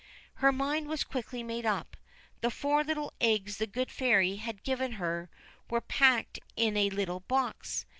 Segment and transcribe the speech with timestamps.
[0.41, 1.95] Her mind was quickly made up.
[2.39, 5.29] The four little eggs the Good Fairy had given her
[5.69, 7.85] were packed in a little box.